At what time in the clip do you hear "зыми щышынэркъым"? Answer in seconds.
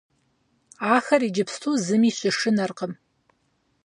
1.85-2.93